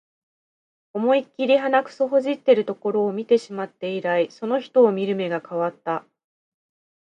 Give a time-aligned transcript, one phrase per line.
[0.93, 6.03] 思いっきり鼻くそほじってるところ見てしまって以来、その人を見る目が変わった